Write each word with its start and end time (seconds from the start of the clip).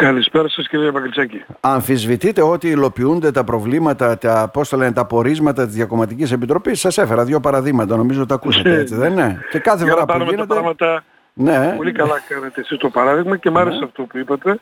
Καλησπέρα 0.00 0.48
σας 0.48 0.68
κύριε 0.68 0.92
Παγκριτσάκη. 0.92 1.44
Αμφισβητείτε 1.60 2.42
ότι 2.42 2.68
υλοποιούνται 2.68 3.30
τα 3.30 3.44
προβλήματα, 3.44 4.18
τα, 4.18 4.50
πώς 4.52 4.68
το 4.68 4.76
λένε, 4.76 4.92
τα 4.92 5.06
πορίσματα 5.06 5.66
της 5.66 5.74
Διακομματικής 5.74 6.32
Επιτροπής. 6.32 6.80
Σας 6.80 6.98
έφερα 6.98 7.24
δύο 7.24 7.40
παραδείγματα, 7.40 7.96
νομίζω 7.96 8.26
τα 8.26 8.34
ακούσατε 8.34 8.74
έτσι, 8.74 8.94
δεν 8.94 9.12
είναι; 9.12 9.40
Και 9.50 9.58
κάθε 9.58 9.86
φορά 9.86 10.04
που 10.04 10.18
γίνεται... 10.18 10.36
Τα 10.36 10.46
πράγματα... 10.46 11.04
Ναι. 11.32 11.74
Πολύ 11.76 11.92
καλά 11.92 12.20
κάνετε 12.28 12.60
εσείς 12.60 12.78
το 12.78 12.88
παράδειγμα 12.88 13.36
και 13.36 13.50
μ' 13.50 13.56
άρεσε 13.56 13.78
ναι. 13.78 13.84
αυτό 13.84 14.02
που 14.02 14.18
είπατε. 14.18 14.58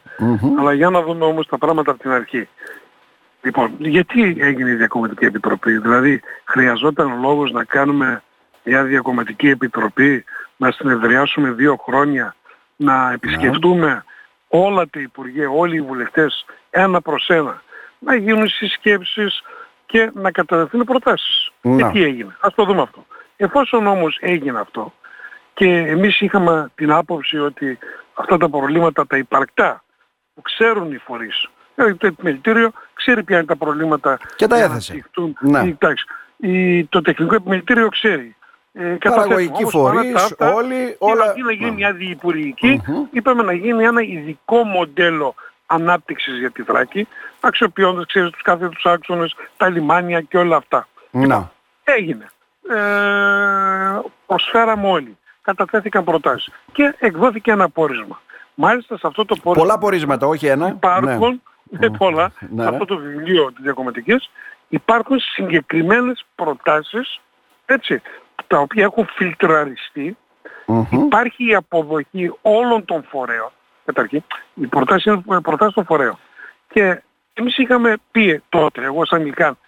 Αλλά 0.59 0.72
για 0.72 0.90
να 0.90 1.03
δούμε 1.03 1.24
όμως 1.24 1.47
τα 1.47 1.59
πράγματα 1.59 1.91
από 1.91 2.01
την 2.01 2.11
αρχή. 2.11 2.49
Λοιπόν, 3.43 3.71
γιατί 3.79 4.37
έγινε 4.41 4.71
η 4.71 4.75
Διακομματική 4.75 5.25
Επιτροπή; 5.25 5.79
Δηλαδή, 5.79 6.21
χρειαζόταν 6.45 7.21
λόγος 7.21 7.51
να 7.53 7.65
κάνουμε 7.65 8.23
μια 8.65 8.83
Διακομματική 8.83 9.49
Επιτροπή, 9.49 10.25
να 10.57 10.71
συνεδριάσουμε 10.71 11.51
δύο 11.51 11.77
χρόνια, 11.77 12.35
να 12.77 13.13
επισκεφτούμε 13.13 14.03
όλα 14.49 14.88
τα 14.88 15.01
Υπουργεία, 15.01 15.51
όλοι 15.51 15.76
οι 15.76 15.81
βουλευτές 15.81 16.45
ένα 16.70 17.01
προς 17.01 17.28
ένα 17.28 17.62
να 17.98 18.14
γίνουν 18.14 18.48
συσκέψεις 18.48 19.42
και 19.86 20.10
να 20.14 20.30
καταδεθούν 20.30 20.84
προτάσεις. 20.84 21.52
Να. 21.60 21.77
Και 21.77 21.98
τι 21.98 22.04
έγινε. 22.04 22.36
Ας 22.40 22.54
το 22.54 22.64
δούμε 22.64 22.82
αυτό. 22.82 23.06
Εφόσον 23.37 23.87
όμως 23.87 24.18
έγινε 24.20 24.60
αυτό 24.60 24.92
και 25.54 25.66
εμείς 25.66 26.20
είχαμε 26.20 26.70
την 26.74 26.92
άποψη 26.92 27.38
ότι 27.38 27.78
αυτά 28.14 28.37
τα 28.37 28.48
προβλήματα 28.48 29.06
τα 29.06 29.16
υπαρκτά 29.16 29.84
που 30.34 30.42
ξέρουν 30.42 30.92
οι 30.92 30.98
φορείς 30.98 31.48
δηλαδή 31.74 31.95
το 31.95 32.06
επιμελητήριο 32.06 32.70
ξέρει 32.95 33.23
ποια 33.23 33.37
είναι 33.37 33.46
τα 33.46 33.56
προβλήματα 33.56 34.18
και 34.37 34.46
τα 34.46 34.62
έθεσε. 34.62 35.04
Ναι. 35.40 35.76
το 36.88 37.01
τεχνικό 37.01 37.34
επιμελητήριο 37.34 37.88
ξέρει 37.88 38.37
ε, 38.37 38.38
Παραγωγικοί 38.98 39.64
φορείς, 39.64 40.34
όλοι, 40.38 40.96
όλα... 40.98 41.24
Αντί 41.24 41.42
να 41.42 41.52
γίνει 41.52 41.70
μια 41.70 41.92
διυπουργική, 41.92 42.82
είπαμε 43.10 43.42
να 43.42 43.52
γίνει 43.52 43.84
ένα 43.84 44.02
ειδικό 44.02 44.64
μοντέλο 44.64 45.34
ανάπτυξης 45.66 46.38
για 46.38 46.50
τη 46.50 46.62
Θράκη, 46.62 47.09
αξιοποιώντας, 47.40 48.06
ξέρεις, 48.06 48.30
τους 48.30 48.42
κάθε 48.42 48.68
τους 48.68 48.84
άξονες, 48.84 49.34
τα 49.56 49.68
λιμάνια 49.68 50.20
και 50.20 50.38
όλα 50.38 50.56
αυτά. 50.56 50.88
Να. 51.10 51.51
Έγινε. 51.84 52.26
Ε, 52.70 54.01
προσφέραμε 54.26 54.88
όλοι. 54.88 55.16
Καταθέθηκαν 55.43 56.04
προτάσεις. 56.04 56.52
Και 56.73 56.95
εκδόθηκε 56.98 57.50
ένα 57.50 57.68
πόρισμα. 57.68 58.21
Μάλιστα 58.54 58.98
σε 58.98 59.06
αυτό 59.06 59.24
το 59.24 59.37
πόρισμα... 59.43 59.65
Πολλά 59.65 59.78
πορίσματα, 59.78 60.26
όχι 60.26 60.46
ένα. 60.46 60.68
Υπάρχουν, 60.68 61.43
ναι. 61.71 61.90
πολλά, 61.90 62.32
ναι. 62.50 62.62
σε 62.62 62.68
αυτό 62.68 62.84
το 62.84 62.96
βιβλίο 62.96 63.52
της 63.52 63.62
διακομματικής, 63.62 64.31
υπάρχουν 64.69 65.19
συγκεκριμένες 65.19 66.25
προτάσεις, 66.34 67.21
έτσι, 67.67 68.03
τα 68.49 68.59
οποία 68.59 68.85
έχουν 68.85 69.09
υπάρχει 70.91 71.49
η 71.49 71.55
αποδοχή 71.55 72.35
όλων 72.43 72.85
των 72.85 73.05
φορέων, 73.09 73.51
καταρχήν, 73.85 74.23
οι 74.55 74.67
προτάσεις 74.67 75.05
είναι 75.05 75.41
προτάσεις 75.41 75.75
των 75.75 75.85
φορέων. 75.85 76.19
Και 76.69 77.03
εμείς 77.33 77.59
είχαμε 77.59 77.97
πει 78.11 78.43
τότε, 78.49 78.85
εγώ 78.85 79.07
σαν 79.07 79.27
Ιλκάν, 79.27 79.59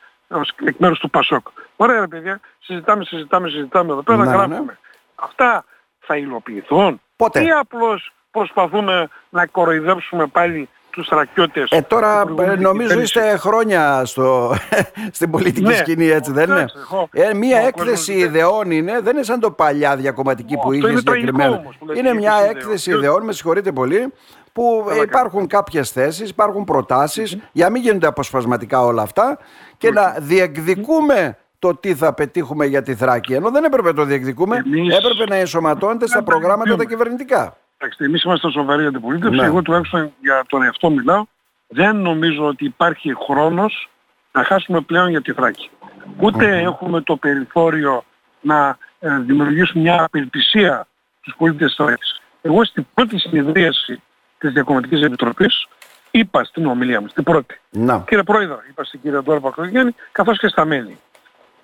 εκ 0.65 0.77
μέρους 0.79 0.99
του 0.99 1.11
Πασόκ, 1.11 1.47
ωραία 1.77 2.01
ρε 2.01 2.07
παιδιά, 2.07 2.41
συζητάμε, 2.59 3.05
συζητάμε, 3.05 3.49
συζητάμε 3.49 3.93
εδώ 3.93 4.03
πέρα, 4.03 4.19
να, 4.19 4.25
ναι, 4.25 4.31
γράφουμε. 4.31 4.59
Ναι. 4.59 4.77
Αυτά 5.15 5.65
θα 5.99 6.17
υλοποιηθούν 6.17 7.01
Πότε; 7.17 7.43
ή 7.43 7.51
απλώς 7.51 8.13
προσπαθούμε 8.31 9.09
να 9.31 9.47
κοροϊδέψουμε 9.47 10.27
πάλι 10.27 10.69
τους 10.91 11.07
στρατιώτες. 11.07 11.71
Ε, 11.71 11.81
τώρα 11.83 12.25
ε, 12.41 12.55
νομίζω 12.55 13.01
είστε 13.01 13.37
χρόνια 13.37 14.05
στο, 14.05 14.55
στην 15.19 15.31
πολιτική 15.31 15.67
ναι, 15.67 15.75
σκηνή 15.75 16.07
έτσι 16.07 16.33
δεν 16.33 16.51
είναι; 16.51 16.65
Ε, 17.11 17.35
μία 17.35 17.59
έκθεση 17.59 18.13
ιδεών 18.13 18.71
είναι, 18.71 19.01
δεν 19.01 19.17
είναι 19.17 19.25
σαν 19.25 19.41
το 19.41 19.51
παλιά 19.51 19.97
διακομματική 19.97 20.57
που 20.57 20.73
είχε 20.73 20.97
συγκεκριμένα. 20.97 21.63
Είναι 21.97 22.15
μια 22.15 22.35
έκθεση 22.51 22.91
ιδεών, 22.91 23.25
με 23.25 23.33
συγχωρείτε 23.33 23.73
πολύ, 23.73 24.13
που 24.53 24.85
υπάρχουν 25.03 25.47
κάποιες 25.47 25.91
θέσεις, 25.91 26.31
υπάρχουν 26.31 26.65
προτάσεις, 26.65 27.39
για 27.53 27.65
να 27.65 27.71
μην 27.71 27.83
γίνονται 27.83 28.07
αποσπασματικά 28.07 28.85
όλα 28.85 29.03
αυτά 29.03 29.39
και 29.79 29.91
να 29.91 30.17
διεκδικούμε 30.19 31.37
το 31.59 31.77
τι 31.77 31.95
θα 31.95 32.15
πετύχουμε 32.15 32.67
για 32.67 32.83
τη 32.83 32.95
Θράκη. 32.95 33.33
Ενώ 33.33 33.51
δεν 33.51 33.65
έπρεπε 33.65 33.89
να 33.89 33.95
το 33.95 34.05
διεκδικούμε, 34.05 34.57
έπρεπε 34.99 35.25
να 35.29 35.37
ενσωματώνεται 35.37 36.07
στα 36.07 36.23
προγράμματα 36.23 36.77
τα 36.77 36.85
κυβερνητικά. 36.85 37.57
Εντάξει, 37.83 38.05
εμείς 38.05 38.23
είμαστε 38.23 38.51
σοβαροί 38.51 38.87
αντιπολίτευση. 38.87 39.37
Ναι. 39.37 39.45
Εγώ 39.45 39.63
τουλάχιστον 39.63 40.13
για 40.21 40.45
τον 40.49 40.63
εαυτό 40.63 40.91
μιλάω. 40.91 41.25
Δεν 41.69 41.97
νομίζω 41.97 42.47
ότι 42.47 42.65
υπάρχει 42.65 43.15
χρόνος 43.15 43.89
να 44.33 44.45
χάσουμε 44.45 44.81
πλέον 44.81 45.09
για 45.09 45.23
τη 45.23 45.33
Θράκη. 45.33 45.71
Ούτε 46.19 46.61
έχουμε 46.61 47.01
το 47.01 47.17
περιθώριο 47.17 48.05
να 48.41 48.79
ε, 49.01 49.19
δημιουργήσουμε 49.19 49.83
μια 49.83 50.03
απελπισία 50.03 50.87
στους 51.21 51.35
πολίτες 51.37 51.67
της 51.67 51.77
Θράκης. 51.77 52.21
Εγώ 52.43 52.65
στην 52.65 52.87
πρώτη 52.95 53.19
συνεδρίαση 53.19 54.03
της 54.39 54.53
Διακομματικής 54.53 55.03
Επιτροπής 55.03 55.67
είπα 56.11 56.45
στην 56.45 56.67
ομιλία 56.67 57.01
μου, 57.01 57.09
στην 57.09 57.25
πρώτη. 57.25 57.61
Να. 57.71 58.05
Κύριε 58.07 58.23
Πρόεδρε, 58.23 58.57
είπα 58.69 58.85
στην 58.85 59.01
κυρία 59.01 59.23
Ντόρα 59.23 59.41
Πακρογέννη, 59.41 59.95
καθώς 60.13 60.39
και 60.39 60.49
στα 60.49 60.65
μέλη. 60.65 60.99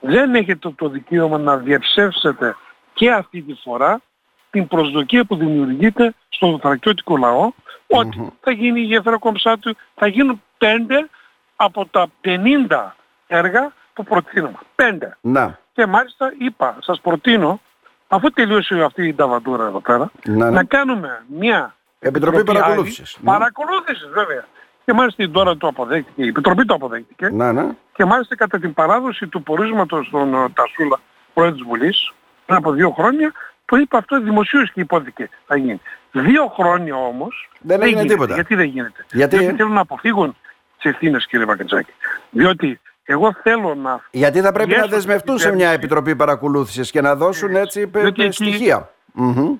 Δεν 0.00 0.34
έχετε 0.34 0.58
το, 0.58 0.72
το 0.76 0.88
δικαίωμα 0.88 1.38
να 1.38 1.56
διαψεύσετε 1.56 2.56
και 2.94 3.10
αυτή 3.10 3.42
τη 3.42 3.54
φορά 3.62 4.00
την 4.50 4.66
προσδοκία 4.66 5.24
που 5.24 5.36
δημιουργείται 5.36 6.14
στο 6.28 6.58
θρακιώτικο 6.62 7.16
λαό 7.16 7.52
ότι 7.86 8.32
θα 8.40 8.50
γίνει 8.52 8.80
η 8.80 8.84
γέφυρα 8.84 9.18
κομψάτου, 9.18 9.76
θα 9.94 10.06
γίνουν 10.06 10.42
πέντε 10.58 11.08
από 11.56 11.86
τα 11.86 12.06
50 12.24 12.92
έργα 13.26 13.72
που 13.92 14.04
προτείνουμε. 14.04 14.58
Πέντε. 14.74 15.16
Να. 15.20 15.58
Και 15.72 15.86
μάλιστα 15.86 16.32
είπα, 16.38 16.78
σας 16.80 17.00
προτείνω, 17.00 17.60
αφού 18.08 18.30
τελειώσει 18.30 18.80
αυτή 18.80 19.06
η 19.06 19.14
ταβαντούρα 19.14 19.66
εδώ 19.66 19.80
πέρα, 19.80 20.10
να, 20.24 20.50
να 20.50 20.64
κάνουμε 20.64 21.24
μια 21.26 21.76
Επιτροπή 21.98 22.44
παρακολούθησης. 22.44 23.16
Ναι. 23.20 23.30
Παρακολούθησης 23.30 24.08
βέβαια. 24.12 24.44
Και 24.84 24.92
μάλιστα 24.92 25.22
η 25.22 25.28
τώρα 25.28 25.56
το 25.56 25.66
αποδέχτηκε, 25.66 26.22
η 26.22 26.28
Επιτροπή 26.28 26.64
το 26.64 26.74
αποδέχτηκε. 26.74 27.28
Να, 27.28 27.52
ναι. 27.52 27.74
Και 27.92 28.04
μάλιστα 28.04 28.36
κατά 28.36 28.58
την 28.58 28.74
παράδοση 28.74 29.26
του 29.26 29.42
πορίσματος 29.42 30.08
των 30.10 30.34
ε, 30.34 30.48
Τασούλα, 30.48 31.00
πρόεδρος 31.34 31.58
της 31.58 31.68
Βουλής, 31.68 32.12
πριν 32.46 32.58
από 32.58 32.72
δύο 32.72 32.90
χρόνια, 32.90 33.32
το 33.66 33.76
είπε 33.76 33.96
αυτό 33.96 34.20
δημοσίως 34.20 34.72
και 34.72 34.80
υπόθηκε 34.80 35.28
θα 35.46 35.56
γίνει. 35.56 35.80
Δύο 36.12 36.46
χρόνια 36.46 36.96
όμως 36.96 37.50
δεν, 37.60 37.82
έγινε 37.82 38.04
τίποτα. 38.04 38.34
Γιατί 38.34 38.54
δεν 38.54 38.66
γίνεται. 38.66 39.04
Γιατί... 39.12 39.36
Γιατί 39.36 39.56
θέλουν 39.56 39.72
να 39.72 39.80
αποφύγουν 39.80 40.36
τις 40.76 40.90
ευθύνες 40.90 41.26
κύριε 41.26 41.44
Βακεντζάκη. 41.44 41.92
Διότι 42.30 42.80
εγώ 43.04 43.34
θέλω 43.42 43.74
να... 43.74 44.00
Γιατί 44.10 44.40
θα 44.40 44.52
πρέπει 44.52 44.76
να 44.76 44.86
δεσμευτούν 44.86 45.38
σε 45.38 45.52
μια 45.52 45.70
επιτροπή 45.70 46.16
παρακολούθησης 46.16 46.90
και 46.90 47.00
να 47.00 47.14
δώσουν 47.14 47.56
έτσι 47.56 47.90
στοιχεία. 48.30 48.90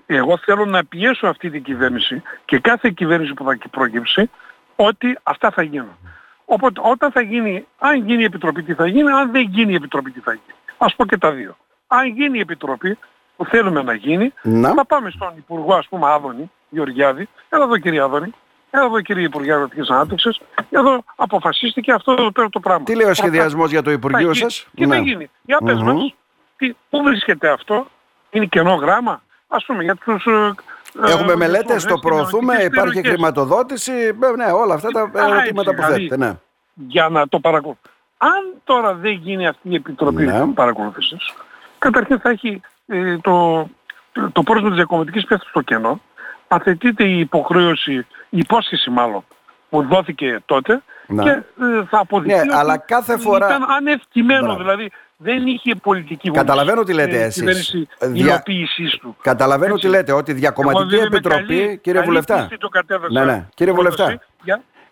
Εγώ 0.06 0.38
θέλω 0.38 0.64
να 0.64 0.84
πιέσω 0.84 1.26
αυτή 1.26 1.50
την 1.50 1.62
κυβέρνηση 1.62 2.22
και 2.44 2.58
κάθε 2.58 2.90
κυβέρνηση 2.90 3.34
που 3.34 3.44
θα 3.44 3.58
προκύψει 3.70 4.30
ότι 4.76 5.18
αυτά 5.22 5.50
θα 5.50 5.62
γίνουν. 5.62 5.96
Οπότε 6.44 6.80
όταν 6.84 7.10
θα 7.10 7.20
γίνει, 7.20 7.66
αν 7.78 8.06
γίνει 8.06 8.22
η 8.22 8.24
επιτροπή 8.24 8.62
τι 8.62 8.74
θα 8.74 8.86
γίνει, 8.86 9.10
αν 9.10 9.30
δεν 9.30 9.42
γίνει 9.42 9.72
η 9.72 9.74
επιτροπή 9.74 10.10
τι 10.10 10.20
θα 10.20 10.32
γίνει. 10.32 10.58
Ας 10.78 10.94
πω 10.94 11.06
και 11.06 11.18
τα 11.18 11.30
δύο. 11.30 11.56
Αν 11.86 12.06
γίνει 12.06 12.38
η 12.38 12.40
επιτροπή 12.40 12.98
που 13.36 13.44
θέλουμε 13.44 13.82
να 13.82 13.94
γίνει, 13.94 14.32
να. 14.42 14.74
θα 14.74 14.86
πάμε 14.86 15.10
στον 15.10 15.32
Υπουργό 15.36 15.74
ας 15.74 15.86
πούμε 15.88 16.10
Άδωνη, 16.10 16.50
Γεωργιάδη, 16.68 17.28
έλα 17.48 17.64
εδώ 17.64 17.78
κύριε 17.78 18.00
Άδωνη, 18.00 18.34
έλα 18.70 18.84
εδώ 18.84 19.00
κύριε 19.00 19.24
Υπουργέ 19.24 19.52
Αγροτικής 19.52 19.88
Ανάπτυξης, 19.88 20.40
εδώ 20.70 21.02
αποφασίστηκε 21.16 21.92
αυτό 21.92 22.12
εδώ 22.12 22.30
πέρα 22.30 22.48
το 22.48 22.60
πράγμα. 22.60 22.84
Τι 22.84 22.94
λέει 22.94 23.10
ο 23.10 23.14
σχεδιασμός 23.14 23.70
για 23.70 23.82
το 23.82 23.90
Υπουργείο 23.90 24.34
σας; 24.34 24.66
Τι 24.74 24.86
θα 24.86 24.96
γίνει. 24.96 25.30
Για 25.42 25.58
πες 25.64 25.82
μας, 25.82 26.14
τι, 26.56 26.72
πού 26.90 27.02
βρίσκεται 27.02 27.48
αυτό, 27.48 27.86
είναι 28.30 28.46
κενό 28.46 28.74
γράμμα, 28.74 29.22
ας 29.48 29.64
πούμε 29.64 29.82
για 29.82 29.94
τους... 29.94 30.26
Ε, 30.26 30.54
Έχουμε 31.02 31.32
ε, 31.32 31.36
μελέτες, 31.36 31.84
το 31.84 31.98
προωθούμε, 31.98 32.54
υπάρχει 32.62 33.00
χρηματοδότηση, 33.06 33.92
ε, 33.92 34.36
ναι, 34.36 34.52
όλα 34.52 34.74
αυτά 34.74 34.88
τα 34.90 35.10
ερωτήματα 35.14 35.74
που 35.74 35.82
θέτετε. 35.82 36.16
Ναι. 36.16 36.32
Για 36.74 37.08
να 37.08 37.28
το 37.28 37.40
παρακολουθήσουμε. 37.40 37.94
Αν 38.18 38.60
τώρα 38.64 38.94
δεν 38.94 39.12
γίνει 39.12 39.46
αυτή 39.46 39.68
η 39.68 39.74
επιτροπή 39.74 40.24
ναι. 40.24 40.46
παρακολούθησης, 40.46 41.34
καταρχήν 41.78 42.20
θα 42.20 42.30
έχει 42.30 42.48
ε, 42.48 42.60
το, 43.20 43.68
το 44.32 44.42
πρόσωπο 44.42 44.66
της 44.66 44.76
διακομματικής 44.76 45.24
πέφτει 45.24 45.46
στο 45.48 45.60
κενό, 45.60 46.00
αθετείται 46.48 47.04
η 47.04 47.18
υποχρέωση, 47.18 47.92
η 48.28 48.38
υπόσχεση 48.38 48.90
μάλλον, 48.90 49.24
που 49.68 49.82
δόθηκε 49.82 50.42
τότε 50.46 50.82
να. 51.06 51.22
και 51.22 51.30
ε, 51.30 51.84
θα 51.88 51.98
αποδειχθεί 51.98 52.46
ναι, 52.46 52.56
αλλά 52.56 52.78
κάθε 52.78 53.18
φορά... 53.18 53.46
ήταν 53.46 53.70
ανευτυμένο, 53.70 54.56
δηλαδή 54.56 54.90
δεν 55.16 55.46
είχε 55.46 55.74
πολιτική 55.74 56.28
βούληση. 56.28 56.46
Καταλαβαίνω 56.46 56.82
τι 56.82 56.92
λέτε 56.92 57.22
εσείς. 57.22 57.74
Δια... 58.00 58.42
του. 59.00 59.16
Καταλαβαίνω 59.22 59.74
τι 59.74 59.88
λέτε, 59.88 60.12
ότι 60.12 60.30
η 60.30 60.34
Διακομματική 60.34 60.94
Επιτροπή, 60.94 61.46
καλή, 61.46 61.78
κύριε 61.82 62.00
Βουλευτά. 62.00 62.48
ναι, 63.10 63.24
ναι, 63.24 63.48
κύριε 63.54 63.72
Βουλευτά. 63.72 64.20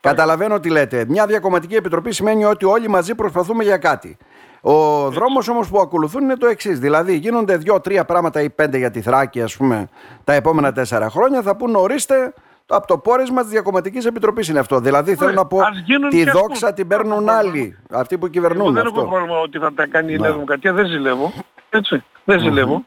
Καταλαβαίνω 0.01 0.61
τι 0.61 0.71
λέτε. 0.71 1.05
Μια 1.09 1.27
Διακομματική 1.27 1.75
Επιτροπή 1.75 2.13
σημαίνει 2.13 2.45
ότι 2.45 2.65
όλοι 2.65 2.89
μαζί 2.89 3.15
προσπαθούμε 3.15 3.65
για 3.65 3.77
κάτι. 3.77 4.17
Ο 4.67 5.11
δρόμος 5.11 5.49
όμως 5.49 5.69
που 5.69 5.79
ακολουθούν 5.79 6.23
είναι 6.23 6.37
το 6.37 6.47
εξής. 6.47 6.79
Δηλαδή, 6.79 7.17
γίνονται 7.17 7.57
δύο-τρία 7.57 8.05
πράγματα 8.05 8.41
ή 8.41 8.51
πέντε 8.51 8.79
για 8.79 8.91
τη 8.91 9.01
Θράκη, 9.01 9.43
ας 9.43 9.57
πούμε, 9.57 9.89
τα 10.25 10.33
επόμενα 10.33 10.73
τέσσερα 10.73 11.11
χρόνια. 11.11 11.43
Θα 11.43 11.57
πούν 11.57 11.75
ορίστε, 11.75 12.35
από 12.67 12.87
το 12.87 12.99
πόρισμα 12.99 13.43
της 13.43 13.51
Διακομματικής 13.51 14.05
Επιτροπής 14.05 14.49
είναι 14.49 14.59
αυτό. 14.59 14.81
Δηλαδή, 14.81 15.15
θέλω 15.15 15.33
να 15.33 15.47
πω, 15.47 15.61
τη 16.09 16.31
δόξα 16.31 16.73
την 16.73 16.89
παίρνουν 16.89 17.29
άλλοι, 17.29 17.79
αυτοί 17.91 18.19
που 18.19 18.29
κυβερνούν. 18.29 18.67
Εγώ 18.67 18.73
δεν 18.73 18.87
έχω 18.87 19.09
πρόβλημα 19.09 19.41
ότι 19.41 19.59
θα 19.59 19.73
τα 19.75 19.87
κάνει 19.87 20.13
η 20.13 20.19
Νέα 20.19 20.33
Δημοκρατία, 20.33 20.73
δεν 20.73 20.87
ζηλεύω. 20.87 21.33
Έτσι, 21.71 22.05
δεν 22.25 22.41
ζηλεύω. 22.41 22.85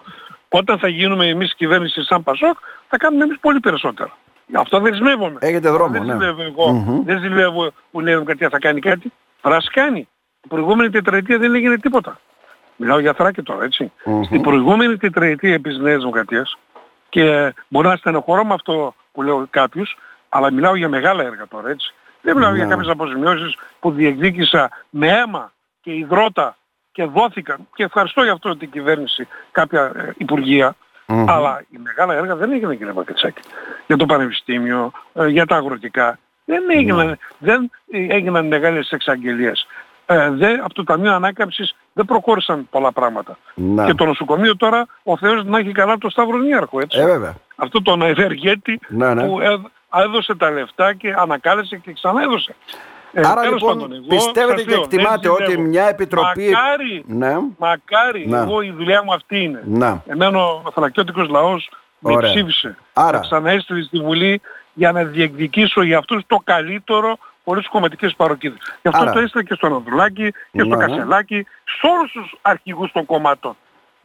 Όταν 0.50 0.80
θα 0.80 0.88
γίνουμε 0.88 1.28
εμείς 1.28 1.56
κυβέρνηση 1.56 2.04
σαν 2.04 2.24
Πασόκ, 2.24 2.58
θα 2.88 2.98
κάνουμε 2.98 3.24
εμείς 3.24 3.40
πολύ 3.40 3.60
περισσότερα. 3.60 4.18
Αυτό 4.54 4.80
δεν 4.80 4.94
ζηλεύομαι. 4.94 5.38
Έχετε 5.40 5.70
δρόμο, 5.70 5.92
δεν 5.92 6.06
ναι. 6.06 6.14
ζηλεύω 6.14 6.42
εγώ. 6.42 6.86
Mm-hmm. 6.88 7.06
Δεν 7.06 7.20
ζηλεύω 7.20 7.72
που 7.92 8.00
λέει 8.00 8.24
κάτι 8.24 8.48
θα 8.48 8.60
κάνει 8.60 8.80
κάτι. 8.80 9.12
Θα 9.42 9.58
κάνει. 9.72 10.08
Την 10.48 10.58
προηγούμενη 10.58 10.90
τετραετία 10.90 11.38
δεν 11.38 11.56
έγινε 11.56 11.78
τίποτα. 11.78 12.20
Μιλάω 12.76 13.00
για 13.00 13.14
θράκη 13.14 13.42
τώρα, 13.42 13.64
έτσι. 13.64 13.92
Mm-hmm. 14.06 14.26
Στην 14.26 14.42
προηγούμενη 14.42 14.98
τετραετία 14.98 15.54
επί 15.54 15.70
της 15.70 15.80
Νέας 15.80 15.98
Δημοκρατίας 15.98 16.58
και 17.10 17.54
μπορεί 17.68 17.88
να 17.88 17.96
στενοχωρώ 17.96 18.46
με 18.46 18.54
αυτό 18.54 18.96
που 19.12 19.22
λέω 19.22 19.48
κάποιους, 19.50 19.98
αλλά 20.30 20.52
μιλάω 20.52 20.76
για 20.76 20.90
μεγάλα 20.90 21.24
έργα 21.24 21.48
τώρα, 21.48 21.70
έτσι. 21.70 21.94
Δεν 22.22 22.36
μιλάω 22.36 22.56
για 22.56 22.66
κάποιες 22.66 22.88
αποζημιώσεις 22.88 23.58
που 23.80 23.92
διεκδίκησα 23.92 24.70
με 24.90 25.08
αίμα 25.08 25.52
και 25.82 25.94
υδρότα 25.94 26.58
και 26.92 27.04
δόθηκαν 27.04 27.68
και 27.76 27.84
ευχαριστώ 27.84 28.24
για 28.24 28.34
αυτό 28.34 28.58
την 28.58 28.70
κυβέρνηση 28.70 29.28
κάποια 29.52 29.92
ε, 29.96 30.14
υπουργεία 30.18 30.76
Mm-hmm. 31.08 31.26
Αλλά 31.28 31.64
οι 31.70 31.78
μεγάλα 31.78 32.14
έργα 32.14 32.36
δεν 32.36 32.52
έγιναν 32.52 32.78
κύριε 32.78 32.94
Μακετσάκη. 32.94 33.42
Για 33.88 33.98
το 33.98 34.06
πανεπιστήμιο, 34.06 34.92
ε, 35.14 35.28
για 35.28 35.46
τα 35.46 35.56
αγροτικά. 35.56 36.20
Δεν 36.46 36.64
έγιναν, 36.70 37.14
mm-hmm. 37.14 37.36
δεν 37.38 37.72
έγιναν 37.90 38.48
μεγάλες 38.48 38.90
εξαγγελίες. 38.90 39.68
Ε, 40.10 40.30
δε, 40.30 40.54
από 40.54 40.74
το 40.74 40.84
Ταμείο 40.84 41.14
Ανάκαμψης 41.14 41.76
δεν 41.94 42.06
προχώρησαν 42.06 42.68
πολλά 42.70 42.92
πράγματα. 42.92 43.38
Mm-hmm. 43.58 43.86
Και 43.86 43.94
το 43.94 44.06
νοσοκομείο 44.06 44.56
τώρα 44.56 44.86
ο 45.04 45.18
Θεός 45.18 45.44
να 45.46 45.60
έχει 45.60 45.72
καλά 45.72 45.98
το 45.98 46.10
Σταύρο 46.10 46.38
Νιάρχο, 46.38 46.80
έτσι. 46.80 47.00
Ε, 47.00 47.06
βέβαια. 47.06 47.36
Αυτό 47.56 47.82
τον 47.82 48.02
ευεργέτη 48.02 48.80
που 48.98 49.40
έδωσε 49.94 50.36
τα 50.36 50.50
λεφτά 50.52 50.94
και 50.94 51.14
ανακάλεσε 51.18 51.78
και 51.78 51.94
ξανά 51.94 52.22
έδωσε. 52.22 52.56
Ε, 53.12 53.22
Άρα 53.28 53.44
λοιπόν 53.44 53.80
εγώ, 53.80 54.06
πιστεύετε 54.08 54.64
και 54.64 54.74
εκτιμάτε 54.74 55.30
ότι 55.30 55.58
μια 55.58 55.88
επιτροπή... 55.88 56.50
Μακάρι, 56.50 57.04
ναι. 57.08 57.36
μακάρι 57.58 58.28
ναι. 58.28 58.38
εγώ 58.38 58.62
η 58.62 58.72
δουλειά 58.72 59.04
μου 59.04 59.14
αυτή 59.14 59.44
είναι. 59.44 59.64
Ναι. 59.66 60.02
Εμένα 60.06 60.44
ο 60.46 60.72
θρακιώτικος 60.74 61.30
λαός 61.30 61.70
με 62.00 62.18
ψήφισε. 62.22 62.78
Άρα. 62.94 63.20
Ξαναέστειλε 63.20 63.84
στη 63.84 64.00
Βουλή 64.00 64.42
για 64.74 64.92
να 64.92 65.04
διεκδικήσω 65.04 65.84
για 65.84 65.98
αυτούς 65.98 66.24
το 66.28 66.42
καλύτερο 66.44 67.18
χωρίς 67.48 67.64
τις 67.64 67.72
κομματικές 67.72 68.16
παροκίδες. 68.16 68.60
Γι' 68.82 68.88
αυτό 68.88 69.02
Άρα. 69.02 69.12
το 69.12 69.20
έστειλε 69.20 69.44
και 69.44 69.54
στον 69.54 69.74
Ανδρουλάκη 69.74 70.32
και 70.52 70.62
στο 70.64 70.76
ναι. 70.76 70.86
Κασελάκη, 70.86 71.46
σε 71.64 71.88
όλους 71.88 72.12
τους 72.12 72.36
αρχηγούς 72.42 72.92
των 72.92 73.06
κομμάτων. 73.06 73.58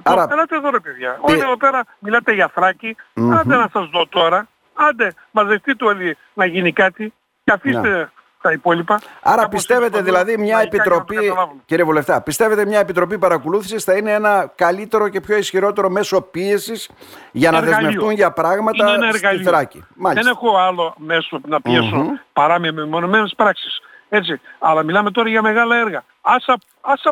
Άρα... 0.02 0.26
Ελάτε 0.30 0.56
εδώ 0.56 0.70
ρε 0.70 0.80
παιδιά. 0.80 1.18
Όλοι 1.20 1.38
εδώ 1.38 1.56
πέρα 1.56 1.84
μιλάτε 1.98 2.32
για 2.32 2.48
θράκη. 2.54 2.96
Mm-hmm. 2.96 3.36
Άντε 3.38 3.56
να 3.56 3.68
σας 3.72 3.88
δω 3.88 4.06
τώρα. 4.06 4.48
Άντε 4.74 5.12
μαζευτείτε 5.30 5.84
όλοι 5.84 6.16
να 6.34 6.44
γίνει 6.46 6.72
κάτι 6.72 7.12
και 7.44 7.52
αφήστε 7.52 7.88
ναι 7.88 8.08
τα 8.42 8.52
υπόλοιπα. 8.52 9.00
Άρα 9.22 9.48
πιστεύετε 9.48 10.02
δηλαδή 10.02 10.38
μια 10.38 10.60
επιτροπή, 10.60 11.32
κύριε 11.64 11.84
Βουλευτά, 11.84 12.20
πιστεύετε 12.20 12.66
μια 12.66 12.78
επιτροπή 12.78 13.18
παρακολούθησης 13.18 13.84
θα 13.84 13.96
είναι 13.96 14.12
ένα 14.12 14.52
καλύτερο 14.54 15.08
και 15.08 15.20
πιο 15.20 15.36
ισχυρότερο 15.36 15.90
μέσο 15.90 16.20
πίεσης 16.20 16.90
για 17.32 17.50
να 17.50 17.56
εργαλείο. 17.56 17.76
δεσμευτούν 17.76 18.10
για 18.10 18.30
πράγματα 18.32 19.12
στη 19.12 19.42
Θράκη; 19.42 19.84
Δεν 19.96 20.26
έχω 20.26 20.56
άλλο 20.56 20.94
μέσο 20.96 21.40
να 21.46 21.60
πιέσω 21.60 22.06
mm-hmm. 22.06 22.20
παρά 22.32 22.58
με 22.58 22.72
μεμονωμένες 22.72 23.32
πράξεις. 23.36 23.80
Έτσι. 24.08 24.40
Αλλά 24.58 24.82
μιλάμε 24.82 25.10
τώρα 25.10 25.28
για 25.28 25.42
μεγάλα 25.42 25.76
έργα. 25.76 26.04
Ας, 26.20 26.44
ας 26.80 27.02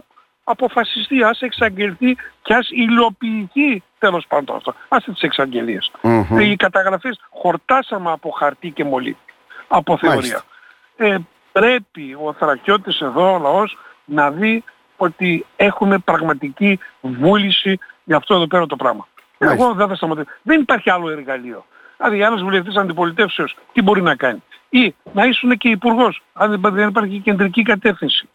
αποφασιστεί, 0.44 1.22
ας 1.22 1.40
εξαγγελθεί 1.40 2.16
και 2.42 2.54
ας 2.54 2.68
υλοποιηθεί 2.70 3.82
τέλος 3.98 4.24
πάντων 4.28 4.56
αυτό. 4.56 4.74
Άσε 4.88 5.12
τις 5.12 5.22
εξαγγελίες. 5.22 5.90
Mm-hmm. 6.02 6.40
Οι 6.40 6.56
καταγραφές 6.56 7.20
χορτάσαμε 7.30 8.10
από 8.10 8.30
χαρτί 8.30 8.70
και 8.70 8.84
μολύ. 8.84 9.16
Από 9.68 9.98
θεωρία 9.98 10.42
ε, 11.00 11.16
πρέπει 11.52 12.16
ο 12.24 12.32
Θρακιώτης 12.32 13.00
εδώ, 13.00 13.34
ο 13.34 13.38
λαός, 13.38 13.78
να 14.04 14.30
δει 14.30 14.64
ότι 14.96 15.46
έχουμε 15.56 15.98
πραγματική 15.98 16.78
βούληση 17.00 17.78
για 18.04 18.16
αυτό 18.16 18.34
εδώ 18.34 18.46
πέρα 18.46 18.66
το 18.66 18.76
πράγμα. 18.76 19.08
Μάλιστα. 19.38 19.64
Εγώ 19.64 19.74
δεν 19.74 19.88
θα 19.88 19.94
σταματήσω. 19.94 20.28
Δεν 20.42 20.60
υπάρχει 20.60 20.90
άλλο 20.90 21.10
εργαλείο. 21.10 21.64
Δηλαδή 21.96 22.22
ένας 22.22 22.42
βουλευτής 22.42 22.76
αντιπολιτεύσεως 22.76 23.56
τι 23.72 23.82
μπορεί 23.82 24.02
να 24.02 24.14
κάνει; 24.14 24.42
Ή 24.68 24.94
να 25.12 25.24
ήσουν 25.24 25.56
και 25.56 25.68
υπουργός, 25.68 26.22
αν 26.32 26.60
δεν 26.60 26.88
υπάρχει 26.88 27.18
κεντρική 27.18 27.62
κατεύθυνση. 27.62 28.28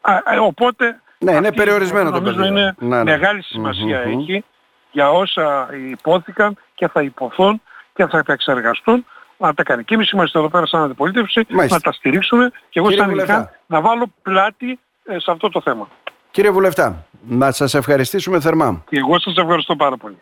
Α, 0.00 0.18
οπότε... 0.40 1.00
Ναι, 1.18 1.32
είναι 1.32 1.52
περιορισμένο 1.52 2.10
το 2.10 2.20
Νομίζω 2.20 2.44
είναι 2.44 2.74
ναι, 2.78 2.96
ναι. 2.96 3.04
μεγάλη 3.04 3.42
σημασία 3.42 4.04
mm-hmm. 4.04 4.18
έχει 4.20 4.44
για 4.90 5.10
όσα 5.10 5.68
υπόθηκαν 5.90 6.56
και 6.74 6.88
θα 6.88 7.02
υποθούν 7.02 7.62
και 7.94 8.06
θα 8.06 8.22
εξεργαστούν 8.26 9.06
να 9.36 9.54
τα 9.54 9.62
κάνει. 9.62 9.84
Και 9.84 9.94
εμείς 9.94 10.10
είμαστε 10.10 10.38
εδώ 10.38 10.48
πέρα 10.48 10.66
σαν 10.66 10.82
αντιπολίτευση, 10.82 11.46
να 11.48 11.80
τα 11.80 11.92
στηρίξουμε 11.92 12.50
και 12.68 12.78
εγώ 12.78 12.90
σαν 12.90 13.48
να 13.66 13.80
βάλω 13.80 14.06
πλάτη 14.22 14.78
ε, 15.04 15.18
σε 15.18 15.30
αυτό 15.30 15.48
το 15.48 15.60
θέμα. 15.60 15.88
Κύριε 16.30 16.50
Βουλευτά, 16.50 17.06
να 17.28 17.52
σας 17.52 17.74
ευχαριστήσουμε 17.74 18.40
θερμά. 18.40 18.82
Και 18.88 18.98
εγώ 18.98 19.18
σας 19.18 19.36
ευχαριστώ 19.36 19.76
πάρα 19.76 19.96
πολύ. 19.96 20.16